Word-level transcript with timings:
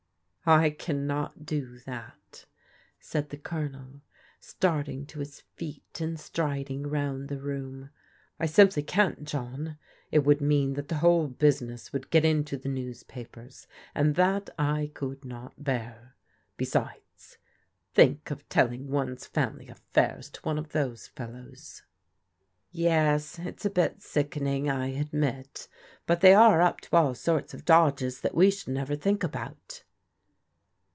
"I 0.61 0.71
cannot 0.71 1.45
do 1.45 1.77
that," 1.85 2.45
said 2.99 3.29
the 3.29 3.37
Colonel, 3.37 4.01
starting 4.39 5.05
to 5.05 5.19
his 5.19 5.41
feet 5.55 6.01
and 6.01 6.19
striding 6.19 6.87
round 6.87 7.29
the 7.29 7.39
room." 7.39 7.91
I 8.39 8.47
simply 8.47 8.81
can't, 8.81 9.23
John. 9.23 9.77
It 10.11 10.25
would 10.25 10.41
mean 10.41 10.73
that 10.73 10.87
the 10.87 10.97
whole 10.97 11.27
business 11.27 11.93
would 11.93 12.09
get 12.09 12.25
into 12.25 12.57
the 12.57 12.69
newspapers, 12.69 13.67
and 13.93 14.15
that 14.15 14.49
I 14.57 14.89
could 14.95 15.23
not 15.23 15.63
bear. 15.63 16.15
Besides, 16.57 17.37
think 17.93 18.31
of 18.31 18.49
telling 18.49 18.89
one's 18.89 19.27
family 19.27 19.67
affairs 19.67 20.27
to 20.31 20.41
one 20.41 20.57
of 20.57 20.69
those 20.69 21.07
fellows." 21.07 21.83
Yes, 22.71 23.37
it's 23.37 23.63
a 23.63 23.69
bit 23.69 24.01
sickening, 24.01 24.67
I 24.71 24.87
admit, 24.99 25.67
but 26.07 26.21
they 26.21 26.33
are 26.33 26.63
up 26.63 26.81
to 26.81 26.95
all 26.95 27.13
sorts 27.13 27.53
of 27.53 27.63
dodges 27.63 28.21
that 28.21 28.33
we 28.33 28.49
should 28.49 28.73
never 28.73 28.95
think 28.95 29.23
about." 29.23 29.83